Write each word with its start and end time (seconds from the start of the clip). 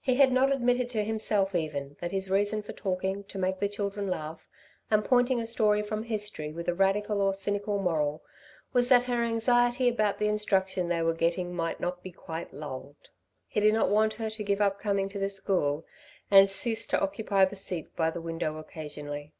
He 0.00 0.14
had 0.14 0.30
not 0.30 0.52
admitted 0.52 0.88
to 0.90 1.02
himself 1.02 1.52
even 1.52 1.96
that 1.98 2.12
his 2.12 2.30
reason 2.30 2.62
for 2.62 2.72
talking 2.72 3.24
to 3.24 3.38
make 3.38 3.58
the 3.58 3.68
children 3.68 4.06
laugh 4.08 4.48
and 4.88 5.04
pointing 5.04 5.40
a 5.40 5.46
story 5.46 5.82
from 5.82 6.04
history 6.04 6.52
with 6.52 6.68
a 6.68 6.74
radical 6.74 7.20
or 7.20 7.34
cynical 7.34 7.80
moral, 7.82 8.22
was 8.72 8.88
that 8.88 9.06
her 9.06 9.24
anxiety 9.24 9.88
about 9.88 10.18
the 10.20 10.28
instruction 10.28 10.86
they 10.88 11.02
were 11.02 11.12
getting 11.12 11.56
might 11.56 11.80
not 11.80 12.04
be 12.04 12.12
quite 12.12 12.54
lulled. 12.54 13.10
He 13.48 13.58
did 13.58 13.74
not 13.74 13.90
want 13.90 14.12
her 14.12 14.30
to 14.30 14.44
give 14.44 14.60
up 14.60 14.78
coming 14.78 15.08
to 15.08 15.18
the 15.18 15.28
school 15.28 15.84
and 16.30 16.48
cease 16.48 16.86
to 16.86 17.00
occupy 17.00 17.44
the 17.44 17.56
seat 17.56 17.96
by 17.96 18.10
the 18.10 18.22
window 18.22 18.58
occasionally. 18.58 19.32